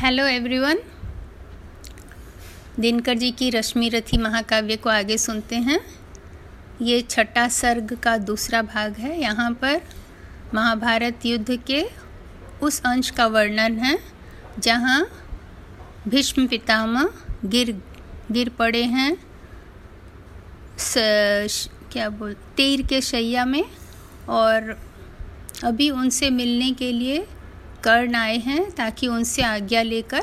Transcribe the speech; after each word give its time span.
Hello 0.00 0.24
everyone 0.26 0.78
Dinkar 2.80 3.14
ji 3.14 3.30
की 3.30 3.48
रश्मि 3.50 3.88
रथी 3.88 4.18
महाकाव्य 4.18 4.76
को 4.76 4.90
आगे 4.90 5.16
सुनते 5.18 5.56
हैं। 5.56 5.78
ये 6.82 7.00
छठा 7.00 7.46
सर्ग 7.48 7.92
का 8.02 8.16
दूसरा 8.18 8.62
भाग 8.62 8.94
है। 8.94 9.20
यहाँ 9.20 9.50
पर 9.52 9.80
महाभारत 10.54 11.26
युद्ध 11.26 11.56
के 11.66 11.84
उस 12.62 12.80
अंश 12.86 13.10
का 13.10 13.26
वर्णन 13.26 13.76
है 13.78 13.98
जहाँ 14.58 15.04
भीष्म 16.08 16.46
पितामह 16.46 17.10
गिर 17.44 17.72
गिर 18.32 18.48
पड़े 18.48 18.82
हैं। 18.84 19.16
स, 20.78 21.68
क्या 21.92 22.08
बोल 22.10 22.32
तीर 22.56 22.86
के 22.86 23.00
शैया 23.00 23.44
में 23.44 23.64
और 24.28 24.76
अभी 25.64 25.90
उनसे 25.90 26.30
मिलने 26.30 26.70
के 26.72 26.90
लिए 26.92 27.26
कर्ण 27.84 28.14
आए 28.14 28.36
हैं 28.38 28.70
ताकि 28.70 29.08
उनसे 29.08 29.42
आज्ञा 29.42 29.82
लेकर 29.82 30.22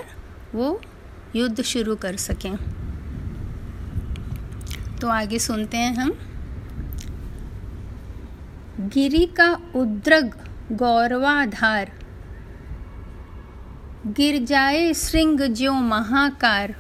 वो 0.56 0.82
युद्ध 1.36 1.62
शुरू 1.62 1.96
कर 1.96 2.16
सकें। 2.16 2.56
तो 5.02 5.08
आगे 5.08 5.40
सुनते 5.40 5.78
हैं 5.78 5.96
हम। 5.96 6.12
गिरी 8.94 9.26
का 9.26 9.52
उद्रग 9.76 10.34
गौरवाधार, 10.72 11.92
गिर 14.08 14.44
जाए 14.44 14.94
श्रृंग 14.94 15.42
ज्यो 15.42 15.74
महाकार, 15.74 16.76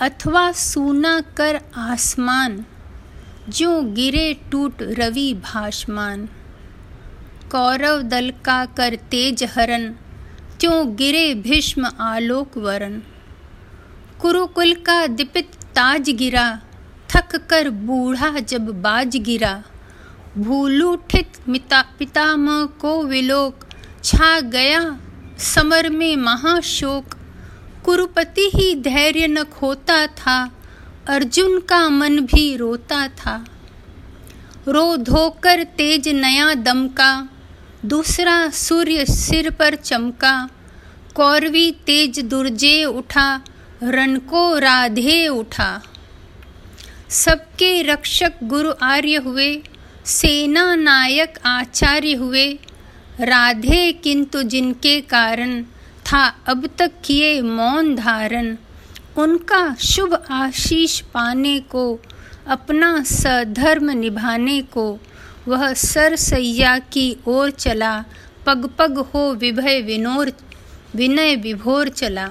अथवा 0.00 0.52
सूना 0.52 1.20
कर 1.36 1.60
आसमान 1.76 2.64
जो 3.48 3.82
गिरे 3.82 4.32
टूट 4.52 4.82
रवि 4.82 5.32
भाषमान। 5.44 6.28
कौरव 7.50 8.02
दल 8.02 8.30
का 8.44 8.64
कर 8.76 8.94
तेज 9.10 9.42
हरण, 9.56 9.88
क्यों 10.60 10.94
गिरे 10.96 11.34
भीष्म 11.34 11.90
आलोक 12.00 12.56
वरण। 12.58 13.00
कुरुकुल 14.20 14.72
का 14.86 15.06
दीपित 15.06 15.54
ताज 15.74 16.10
गिरा, 16.10 16.46
थक 17.10 17.36
कर 17.50 17.70
बूढ़ा 17.70 18.30
जब 18.40 18.68
बाज 18.82 19.16
गिरा। 19.16 19.62
भूलूठित 20.38 21.48
मिता, 21.48 21.82
पितामह 21.98 22.64
को 22.80 23.02
विलोक, 23.02 23.64
छा 24.04 24.38
गया 24.40 24.80
समर 25.44 25.88
में 25.90 26.16
महाशोक। 26.16 27.14
कुरुपति 27.84 28.50
ही 28.54 28.74
धैर्य 28.74 29.26
न 29.26 29.44
खोता 29.52 30.06
था, 30.06 30.38
अर्जुन 31.08 31.58
का 31.60 31.88
मन 31.88 32.18
भी 32.24 32.56
रोता 32.56 33.06
था। 33.08 33.44
रो 34.68 34.96
धोकर 34.96 35.62
तेज 35.76 36.08
नया 36.08 36.52
दम 36.54 36.86
का 36.88 37.12
दूसरा 37.84 38.48
सूर्य 38.48 39.04
सिर 39.06 39.50
पर 39.50 39.74
चमका, 39.74 40.50
कौरवी 41.14 41.70
तेज 41.70 42.20
दुर्जे 42.20 42.84
उठा 42.84 43.40
रण 43.82 44.18
को 44.18 44.58
राधे 44.58 45.28
उठा। 45.28 45.82
सबके 47.08 47.82
रक्षक 47.82 48.32
गुरु 48.44 48.72
आर्य 48.82 49.16
हुए, 49.16 49.62
सेना 50.04 50.74
नायक 50.74 51.38
आचार्य 51.46 52.14
हुए। 52.14 52.58
राधे 53.20 53.92
किंतु 53.92 54.42
जिनके 54.42 55.00
कारण 55.00 55.62
था 56.06 56.26
अब 56.46 56.68
तक 56.78 56.92
किए 57.04 57.40
मौन 57.42 57.94
धारण, 57.94 58.56
उनका 59.16 59.74
शुभ 59.74 60.24
आशीष 60.30 61.00
पाने 61.00 61.60
को, 61.60 62.00
अपना 62.46 63.02
सधर्म 63.02 63.90
निभाने 63.90 64.60
को 64.62 64.98
वह 65.48 65.72
सरसैया 65.72 66.78
की 66.78 67.16
ओर 67.26 67.50
चला 67.50 68.04
पग 68.46 68.70
पग 68.78 68.98
हो 68.98 69.34
विभय 69.34 69.80
विनोर, 69.80 70.32
विनय 70.94 71.36
विभोर 71.36 71.88
चला। 71.88 72.28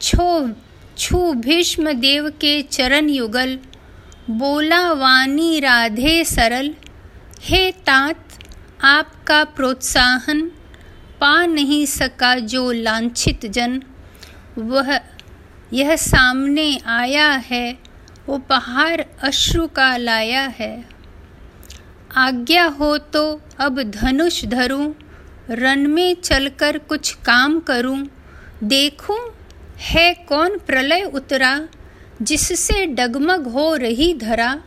छो, 0.00 0.50
छू 0.98 1.32
भीष्म 1.32 1.92
देव 1.92 2.30
के 2.30 2.62
चरण 2.62 3.08
युगल, 3.08 3.58
बोला 4.30 4.92
वाणी 4.92 5.60
राधे 5.60 6.24
सरल, 6.24 6.74
हे 7.40 7.70
तात, 7.70 8.14
आपका 8.82 9.44
प्रोत्साहन, 9.44 10.50
पा 11.20 11.46
नहीं 11.46 11.86
सका 11.86 12.38
जो 12.38 12.72
लांछित 12.72 13.46
जन। 13.46 13.82
वह, 14.58 15.00
यह 15.72 15.96
सामने 15.96 16.78
आया 16.86 17.30
है 17.30 17.78
उपहार 18.28 19.06
अश्रु 19.22 19.66
का 19.66 19.96
लाया 19.96 20.46
है। 20.46 20.89
आज्ञा 22.16 22.64
हो 22.64 22.98
तो 22.98 23.40
अब 23.58 23.82
धनुष 23.82 24.44
धरूं 24.44 24.92
रन 25.50 25.86
में 25.86 26.14
चलकर 26.14 26.78
कुछ 26.78 27.12
काम 27.14 27.60
करूँ। 27.60 28.06
देखूँ, 28.64 29.18
है 29.78 30.12
कौन 30.14 30.58
प्रलय 30.58 31.02
उतरा, 31.14 31.68
जिससे 32.22 32.86
डगमग 32.86 33.46
हो 33.46 33.74
रही 33.76 34.14
धरा। 34.14 34.62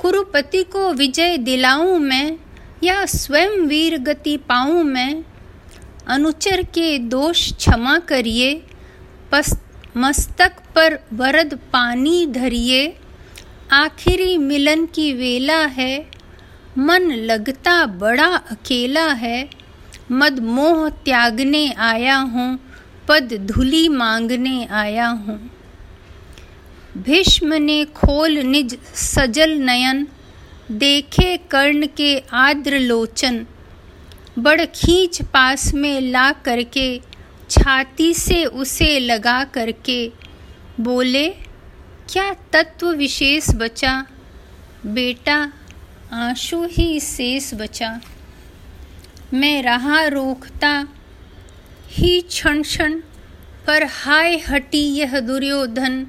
कुरुपति 0.00 0.62
को 0.62 0.92
विजय 0.92 1.36
दिलाऊं 1.38 1.98
मैं, 1.98 2.38
या 2.82 3.04
स्वयं 3.06 3.50
वीर 3.50 3.98
गति 3.98 4.36
पाऊँ 4.36 4.82
मैं? 4.84 5.24
अनुचर 6.06 6.62
के 6.62 6.98
दोष 6.98 7.52
क्षमा 7.52 7.98
करिए 7.98 8.62
मस्तक 9.96 10.52
पर 10.74 10.98
वरद 11.12 11.58
पानी 11.72 12.26
धरिए। 12.26 12.96
आखिरी 13.72 14.38
मिलन 14.38 14.86
की 14.86 15.12
वेला 15.12 15.66
है 15.66 16.11
मन 16.78 17.02
लगता 17.02 17.86
बड़ा 17.86 18.26
अकेला 18.26 19.06
है। 19.06 19.50
मद 20.10 20.38
मोह 20.40 20.88
त्यागने 20.88 21.72
आया 21.72 22.16
हूँ, 22.16 22.58
पद 23.08 23.32
धुली 23.32 23.88
मांगने 23.88 24.64
आया 24.64 25.08
हूँ। 25.08 25.50
भीष्म 26.98 27.54
ने 27.54 27.84
खोल 27.84 28.38
निज 28.38 28.78
सजल 28.94 29.50
नयन, 29.50 30.06
देखे 30.70 31.36
कर्ण 31.36 31.86
के 31.86 32.18
आद्र 32.32 32.78
लोचन। 32.78 33.46
बड़ 34.38 34.64
खींच 34.64 35.22
पास 35.22 35.74
में 35.74 36.00
ला 36.00 36.32
करके, 36.32 37.00
छाती 37.50 38.14
से 38.14 38.44
उसे 38.44 38.98
लगा 39.00 39.44
करके। 39.44 40.12
बोले, 40.80 41.28
क्या 42.12 42.32
तत्व 42.52 42.90
विशेष 42.90 43.50
बचा? 43.50 44.06
बेटा 44.86 45.52
आँसू 46.14 46.64
ही 46.64 47.00
शेष 47.00 47.54
बचा। 47.54 48.00
मैं 49.34 49.62
रहा 49.62 50.06
रोकता 50.06 50.88
ही 51.88 52.20
क्षण 52.20 52.62
क्षण, 52.62 53.00
पर 53.66 53.84
हाय 53.84 54.36
हटी 54.36 54.94
यह 54.94 55.20
दुर्योधन। 55.20 56.06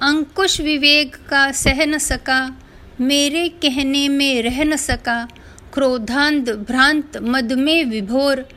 अंकुश 0.00 0.60
विवेक 0.60 1.16
का 1.16 1.52
सह 1.52 1.86
न 1.86 1.98
सका, 1.98 2.58
मेरे 3.00 3.48
कहने 3.48 4.08
में 4.08 4.42
रह 4.42 4.64
न 4.64 4.76
सका। 4.76 5.28
क्रोधांध 5.74 6.50
भ्रांत 6.50 7.16
मद 7.16 7.52
में 7.52 7.84
विभोर, 7.84 8.48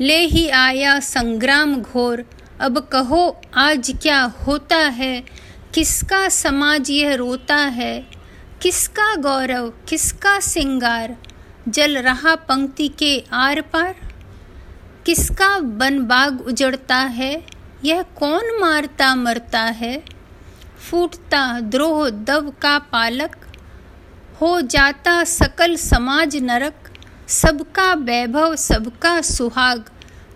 ले 0.00 0.18
ही 0.18 0.48
आया 0.48 1.00
संग्राम 1.00 1.82
घोर। 1.82 2.30
अब 2.60 2.78
कहो, 2.78 3.42
आज 3.54 3.98
क्या 4.02 4.22
होता 4.22 4.76
है? 4.76 5.22
किसका 5.74 6.28
समाज 6.28 6.90
यह 6.90 7.14
रोता 7.14 7.56
है? 7.56 8.19
किसका 8.62 9.16
गौरव, 9.16 9.72
किसका 9.88 10.40
सिंगार 10.40 11.16
जल 11.68 11.98
रहा 11.98 12.34
पंक्ति 12.34 12.88
के 12.88 13.24
आर 13.32 13.60
पार? 13.60 13.96
किसका 15.06 15.60
बन 15.60 16.00
बाग 16.00 16.40
उजड़ता 16.40 16.96
है, 16.96 17.46
यह 17.84 18.02
कौन 18.02 18.58
मारता 18.60 19.14
मरता 19.14 19.60
है? 19.60 20.04
फूटता 20.90 21.60
द्रोह 21.60 22.10
दव 22.10 22.50
का 22.50 22.78
पालक, 22.78 23.36
हो 24.40 24.60
जाता 24.60 25.24
सकल 25.24 25.76
समाज 25.76 26.36
नरक, 26.36 26.74
सबका 27.28 27.94
वैभव, 27.94 28.56
सबका 28.56 29.20
सुहाग, 29.20 29.90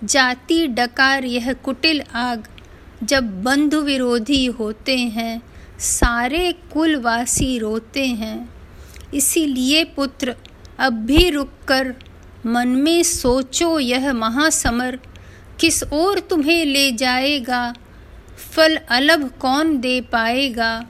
जाति 0.05 0.67
डकार 0.67 1.25
यह 1.25 1.53
कुटिल 1.53 2.03
आग, 2.15 2.49
जब 3.03 3.43
बंधु 3.43 3.81
विरोधी 3.81 4.47
होते 4.47 4.99
हैं 4.99 5.54
सारे 5.79 6.55
कुलवासी 6.73 7.59
रोते 7.59 8.07
हैं। 8.07 8.55
इसीलिए 9.15 9.85
पुत्र, 9.85 10.35
अब 10.79 10.93
भी 10.93 11.31
रुककर 11.31 11.95
मन 12.47 12.69
में 12.69 13.03
सोचो 13.03 13.79
यह 13.79 14.13
महासमर, 14.13 14.99
किस 15.61 15.83
ओर 15.83 16.19
तुम्हें 16.21 16.65
ले 16.65 16.93
जाएगा? 16.93 17.75
फल 18.53 18.77
अलभ 18.77 19.31
कौन 19.41 19.79
दे 19.79 20.01
पाएगा? 20.01 20.87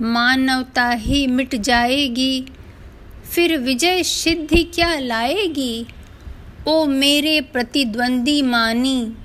मानवता 0.00 0.90
ही 0.90 1.26
मिट 1.26 1.54
जाएगी, 1.54 2.46
फिर 3.32 3.56
विजय 3.58 4.02
सिद्धि 4.02 4.62
क्या 4.64 4.98
लाएगी? 4.98 5.86
ओ 6.68 6.86
मेरे 6.86 7.40
प्रतिद्वंदी 7.40 8.42
मानी, 8.42 9.16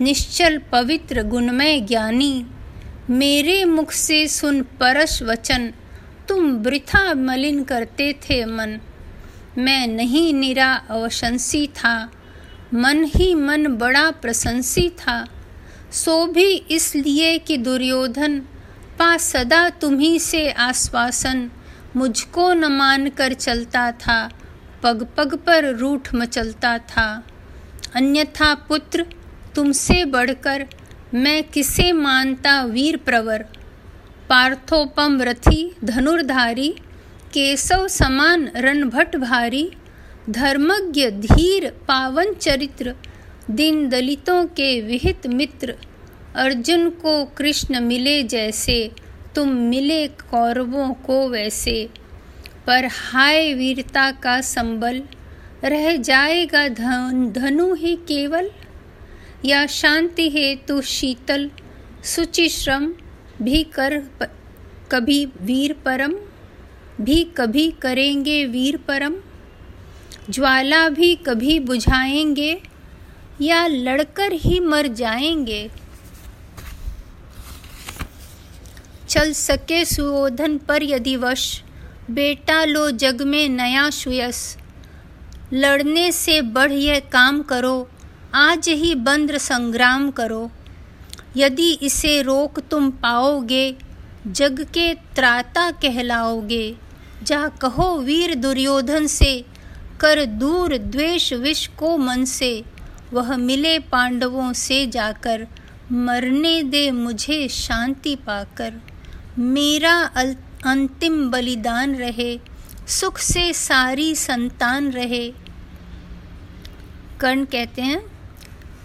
निश्चल 0.00 0.58
पवित्र 0.58 1.22
गुणमय 1.22 1.80
ज्ञानी। 1.80 2.46
मेरे 3.10 3.64
मुख 3.64 3.92
से 3.92 4.28
सुन 4.28 4.62
परश 4.62 5.22
वचन। 5.22 5.72
तुम 6.28 6.50
वृथा 6.50 7.14
मलिन 7.14 7.64
करते 7.64 8.12
थे 8.12 8.44
मन। 8.44 8.80
मैं 9.58 9.86
नहीं 9.86 10.34
निरा 10.34 10.74
अवशंसी 10.90 11.66
था। 11.66 12.10
मन 12.74 13.04
ही 13.04 13.34
मन 13.34 13.66
बड़ा 13.66 14.10
प्रशंसी 14.10 14.90
था। 14.90 15.28
सो 15.92 16.26
भी 16.26 16.54
इसलिए 16.54 17.38
कि 17.38 17.56
दुर्योधन, 17.56 18.40
पा 18.98 19.16
सदा 19.16 19.70
तुम्ही 19.70 20.18
से 20.18 20.50
आश्वासन। 20.50 21.50
मुझको 21.96 22.52
न 22.52 22.64
मान 22.64 23.08
कर 23.08 23.32
चलता 23.32 23.92
था। 23.92 24.30
पग 24.82 25.08
पग 25.16 25.34
पर 25.34 25.64
रूठ 25.76 26.14
मचलता 26.14 26.78
था। 26.78 27.24
अन्यथा 27.94 28.54
पुत्र, 28.54 29.06
तुमसे 29.54 30.04
बढ़कर 30.04 30.66
मैं 31.14 31.44
किसे 31.44 31.92
मानता 31.92 32.62
वीर 32.62 32.96
प्रवर? 32.96 33.42
पार्थोपम 34.28 35.22
रथी 35.22 35.76
धनुर्धारी, 35.84 36.68
केशव 37.32 37.88
समान 37.88 38.50
रणभट 38.56 39.16
भारी, 39.16 39.70
धर्मज्ञ 40.30 41.10
धीर 41.10 41.70
पावन 41.70 42.34
चरित्र, 42.34 42.94
दिन 43.50 43.88
दलितों 43.88 44.44
के 44.44 44.80
विहित 44.80 45.26
मित्र। 45.26 45.74
अर्जुन 46.36 46.90
को 46.90 47.24
कृष्ण 47.24 47.80
मिले 47.80 48.22
जैसे, 48.22 48.90
तुम 49.34 49.48
मिले 49.48 50.06
कौरवों 50.06 50.94
को 50.94 51.28
वैसे। 51.28 51.88
पर 52.66 52.84
हाय 52.86 53.54
वीरता 53.54 54.10
का 54.10 54.40
संबल, 54.40 55.02
रह 55.64 55.96
जाएगा 55.96 56.68
धन, 56.68 57.32
धनु 57.36 57.74
ही 57.74 57.96
केवल। 57.96 58.50
या 59.44 59.66
शांति 59.66 60.28
हेतु 60.30 60.80
शीतल 60.80 61.50
सुचि 62.04 62.48
श्रम 62.48 62.92
भी 63.42 63.62
कर 63.62 63.98
प, 63.98 64.26
कभी 64.92 65.24
वीर 65.40 65.72
परम 65.72 66.14
भी 67.00 67.24
कभी 67.36 67.70
करेंगे 67.70 68.44
वीर 68.46 68.76
परम 68.76 69.14
ज्वाला 70.30 70.88
भी 70.88 71.14
कभी 71.14 71.60
बुझाएँगे 71.60 72.62
या 73.40 73.66
लड़कर 73.66 74.32
ही 74.32 74.60
मर 74.60 74.86
जाएँगे। 74.86 75.70
चल 79.08 79.32
सके 79.32 79.84
सुओधन 79.84 80.58
पर 80.58 80.82
यदि 80.82 81.16
वश 81.16 81.62
बेटा 82.10 82.64
लो 82.64 82.90
जग 82.90 83.22
में 83.22 83.48
नया 83.48 83.90
सुयस 83.90 84.56
लड़ने 85.52 86.12
से 86.12 86.42
बढ़ 86.42 86.72
यह 86.72 86.98
काम 87.00 87.42
करो 87.42 87.90
आज 88.34 88.68
ही 88.68 88.94
बंद्र 88.94 89.38
संग्राम 89.38 90.10
करो। 90.10 90.50
यदि 91.36 91.72
इसे 91.72 92.22
रोक 92.22 92.60
तुम 92.60 92.90
पाओगे, 92.90 93.76
जग 94.26 94.60
के 94.60 94.94
त्राता 94.94 95.70
कहलाओगे। 95.70 96.76
जा 97.22 97.48
कहो 97.48 97.96
वीर 97.98 98.34
दुर्योधन 98.34 99.06
से, 99.06 99.44
कर 100.00 100.24
दूर 100.24 100.76
द्वेष 100.78 101.32
विष 101.32 101.66
को 101.66 101.96
मन 101.96 102.24
से। 102.24 102.64
वह 103.12 103.36
मिले 103.36 103.78
पांडवों 103.78 104.52
से 104.52 104.86
जाकर, 104.86 105.46
मरने 105.92 106.62
दे 106.62 106.90
मुझे 106.90 107.48
शांति 107.48 108.14
पाकर। 108.16 108.72
मेरा 109.38 110.10
अंतिम 110.66 111.30
बलिदान 111.30 111.94
रहे, 111.94 112.38
सुख 112.88 113.18
से 113.18 113.52
सारी 113.52 114.14
संतान 114.14 114.90
रहे। 114.90 115.32
कर्ण 117.20 117.44
कहते 117.44 117.82
हैं 117.82 118.13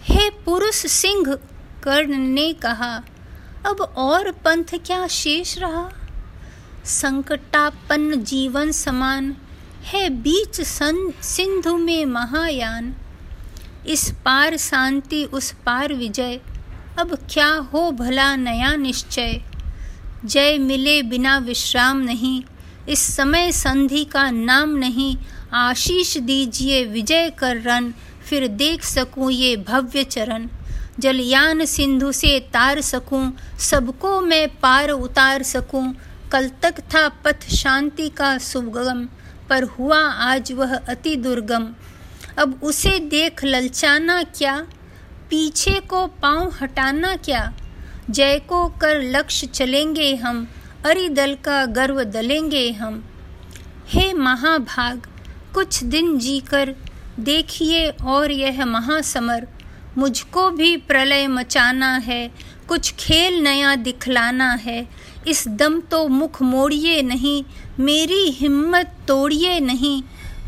हे 0.09 0.29
पुरुष 0.29 0.75
सिंह, 0.75 1.37
कर्ण 1.83 2.17
ने 2.17 2.53
कहा, 2.53 3.03
अब 3.65 3.93
और 3.97 4.31
पंथ 4.31 4.63
क्या 4.73 5.07
शेष 5.07 5.57
रहा? 5.57 5.89
संकटापन्न 6.85 8.23
जीवन 8.23 8.71
समान 8.71 9.37
है 9.83 10.09
बीच 10.09 10.61
सन 10.61 11.13
सिंधु 11.21 11.77
में 11.77 12.05
महायान। 12.05 12.95
इस 13.87 14.11
पार 14.25 14.57
शांति, 14.57 15.23
उस 15.23 15.51
पार 15.65 15.93
विजय। 15.93 16.41
अब 16.99 17.17
क्या 17.29 17.53
हो 17.53 17.91
भला 17.91 18.35
नया 18.35 18.75
निश्चय? 18.75 19.41
जय 20.25 20.57
मिले 20.57 21.03
बिना 21.03 21.37
विश्राम 21.37 21.97
नहीं। 21.97 22.43
इस 22.89 23.15
समय 23.15 23.51
संधि 23.51 24.05
का 24.05 24.31
नाम 24.31 24.69
नहीं। 24.69 25.17
आशीष 25.53 26.17
दीजिए 26.17 26.85
विजय 26.85 27.29
कर 27.29 27.61
रन। 27.61 27.93
फिर 28.29 28.47
देख 28.47 28.83
सकूँ 28.83 29.31
ये 29.31 29.55
भव्य 29.57 30.03
चरण। 30.03 30.47
जलयान 30.99 31.65
सिंधु 31.65 32.11
से 32.11 32.39
तार 32.53 32.81
सकूँ, 32.81 33.31
सबको 33.59 34.21
मैं 34.21 34.47
पार 34.59 34.89
उतार 34.89 35.43
सकूँ। 35.43 35.93
कल 36.31 36.49
तक 36.61 36.79
था 36.93 37.07
पथ 37.09 37.47
शांति 37.49 38.09
का 38.09 38.37
सुगम, 38.37 39.05
पर 39.49 39.63
हुआ 39.63 39.99
आज 39.99 40.51
वह 40.51 40.75
अति 40.75 41.15
दुर्गम। 41.15 41.67
अब 42.37 42.59
उसे 42.63 42.99
देख 42.99 43.43
ललचाना 43.43 44.23
क्या? 44.23 44.55
पीछे 45.29 45.79
को 45.79 46.05
पाँव 46.07 46.53
हटाना 46.61 47.15
क्या? 47.15 47.53
जय 48.09 48.39
को 48.39 48.67
कर 48.81 49.01
लक्ष्य 49.01 49.47
चलेंगे 49.47 50.15
हम 50.15 50.47
अरिदल 50.85 51.35
का 51.35 51.65
गर्व 51.65 52.03
दलेंगे 52.03 52.71
हम। 52.71 53.03
हे 53.87 54.13
महाभाग, 54.13 55.07
कुछ 55.53 55.83
दिन 55.83 56.17
जीकर 56.19 56.75
देखिए 57.19 57.87
और 57.89 58.31
यह 58.31 58.65
महासमर, 58.65 59.47
मुझको 59.97 60.49
भी 60.49 60.77
प्रलय 60.77 61.27
मचाना 61.27 61.95
है, 61.97 62.31
कुछ 62.67 62.93
खेल 62.99 63.41
नया 63.43 63.75
दिखलाना 63.75 64.51
है। 64.53 64.87
इस 65.27 65.47
दम 65.47 65.79
तो 65.81 66.07
मुख 66.07 66.41
मोड़िए 66.41 67.01
नहीं, 67.01 67.43
मेरी 67.79 68.23
हिम्मत 68.31 68.93
तोड़िए 69.07 69.59
नहीं। 69.59 70.01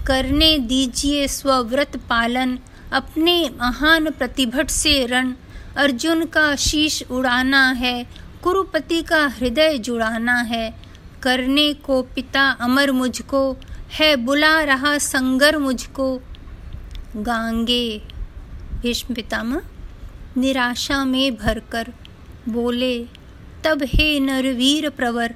करने 0.08 0.58
दीजिए 0.60 1.28
स्वव्रत 1.28 1.98
पालन, 2.10 2.58
अपने 2.94 3.50
महान 3.50 4.10
प्रतिभट 4.10 4.70
से 4.70 5.06
रण। 5.06 5.34
अर्जुन 5.78 6.26
का 6.26 6.56
शीश 6.56 7.04
उड़ाना 7.12 7.70
है, 7.72 8.08
कुरुपति 8.44 9.02
का 9.02 9.26
हृदय 9.28 9.78
जुड़ाना 9.78 10.36
है। 10.42 10.74
करने 11.24 11.74
को 11.74 12.02
पिता 12.02 12.50
अमर 12.62 12.92
मुझको, 12.92 13.58
है 13.92 14.16
बुला 14.16 14.62
रहा 14.64 14.98
संगर 14.98 15.58
मुझको। 15.58 16.22
गांगे। 17.18 18.02
भीष्म 18.82 19.14
पितामह, 19.14 19.62
निराशा 20.38 21.06
में 21.06 21.36
भरकर 21.36 21.94
बोले, 22.50 23.06
तब 23.64 23.82
हे 23.84 24.20
नरवीर 24.20 24.90
प्रवर, 24.90 25.36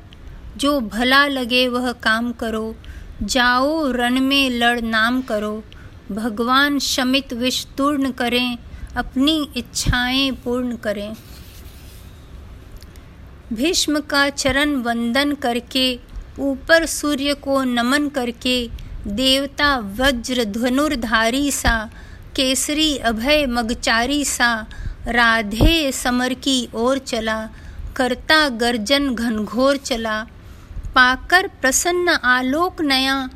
जो 0.58 0.80
भला 0.80 1.28
लगे 1.28 1.68
वह 1.68 1.92
काम 1.92 2.32
करो, 2.32 2.76
जाओ 3.24 3.92
रण 3.92 4.20
में 4.20 4.50
लड़ 4.50 4.82
नाम 4.82 5.22
करो। 5.22 5.64
भगवान 6.12 6.80
शमित 6.80 7.34
विष 7.34 7.66
तूर्ण 7.66 8.12
करें, 8.12 8.58
अपनी 8.98 9.50
इच्छाएँ 9.58 10.32
पूर्ण 10.32 10.76
करें। 10.76 11.14
भीष्म 13.54 14.00
का 14.00 14.30
चरण 14.30 14.76
वंदन 14.76 15.34
करके, 15.34 16.00
ऊपर 16.40 16.86
सूर्य 16.86 17.34
को 17.34 17.64
नमन 17.64 18.10
करके 18.10 18.85
देवता 19.08 19.78
वज्र 19.78 20.44
धनुर्धारी 20.44 21.52
सा, 21.52 21.90
केसरी 22.36 22.98
अभय 22.98 23.46
मगचारी 23.46 24.26
सा, 24.26 24.68
राधे 25.08 25.92
समर 25.92 26.34
की 26.34 26.70
ओर 26.74 26.98
चला, 26.98 27.50
करता 27.96 28.50
गर्जन 28.50 29.16
घनघोर 29.16 29.78
चला, 29.78 30.24
पाकर 30.96 31.48
प्रसन्न 31.48 32.10
आलोक 32.10 32.82
नया, 32.82 33.30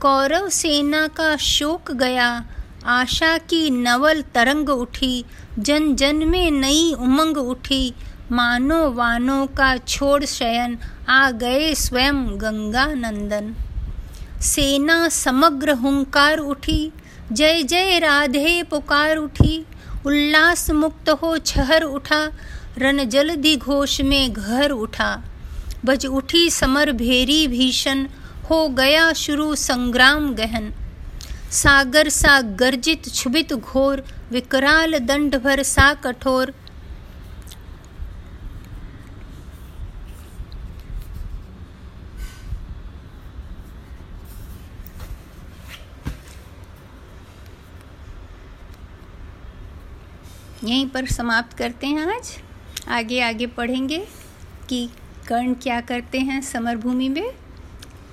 कौरव 0.00 0.48
सेना 0.48 1.06
का 1.06 1.36
शोक 1.36 1.90
गया, 1.90 2.44
आशा 2.84 3.38
की 3.38 3.70
नवल 3.70 4.22
तरंग 4.22 4.68
उठी, 4.68 5.24
जन 5.58 5.94
जन 5.94 6.16
में 6.16 6.50
नई 6.50 6.94
उमंग 6.98 7.36
उठी, 7.36 7.94
मानो 8.30 8.90
वानों 8.90 9.46
का 9.46 9.76
छोड़ 9.76 10.24
शयन, 10.24 10.78
आ 11.08 11.30
गए 11.30 11.74
स्वयं 11.74 12.40
गंगा 12.40 12.86
नंदन 12.86 13.54
सेना 14.42 15.08
समग्र 15.08 15.70
हुंकार 15.70 16.38
उठी। 16.38 16.92
जय 17.32 17.62
जय 17.62 17.98
राधे 17.98 18.62
पुकार 18.62 19.16
उठी। 19.16 19.66
उल्लास 20.06 20.70
मुक्त 20.70 21.10
हो 21.10 21.38
छहर 21.38 21.82
उठा। 21.82 22.32
रन 22.78 23.04
जलधि 23.04 23.56
घोष 23.56 24.00
में 24.00 24.32
घर 24.32 24.70
उठा। 24.70 25.24
बज 25.84 26.06
उठी 26.06 26.50
समर 26.50 26.92
भेरी 26.92 27.46
भीषण। 27.48 28.06
हो 28.50 28.68
गया 28.68 29.12
शुरू 29.12 29.54
संग्राम 29.54 30.34
गहन। 30.34 30.72
सागर 31.50 32.08
सा 32.08 32.40
गर्जित 32.40 33.02
क्षुभित 33.08 33.52
घोर। 33.52 34.04
विकराल 34.30 34.98
दंड 34.98 35.36
भर 35.36 35.62
सा 35.62 35.94
कठोर। 35.94 36.54
यहीं 50.64 50.86
पर 50.86 51.06
समाप्त 51.06 51.56
करते 51.56 51.86
हैं 51.86 52.16
आज। 52.16 52.38
आगे 52.88 53.20
आगे 53.20 53.46
पढ़ेंगे 53.46 53.98
कि 54.68 54.88
कर्ण 55.28 55.54
क्या 55.54 55.80
करते 55.80 56.18
हैं 56.18 56.40
समर 56.40 56.76
भूमि 56.76 57.08
में। 57.08 57.30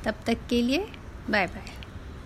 तब 0.06 0.16
तक 0.26 0.38
के 0.50 0.62
लिए 0.62 0.88
बाय 1.30 1.48
बाय 1.48 1.75